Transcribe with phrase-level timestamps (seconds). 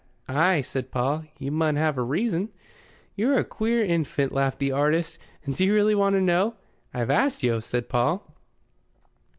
[0.27, 1.25] "Ay," said Paul.
[1.37, 2.49] "You mun have a reason."
[3.15, 5.19] "You're a queer infant," laughed the artist.
[5.47, 6.55] "Do you really want to know?"
[6.91, 8.33] "I've asked yo'," said Paul.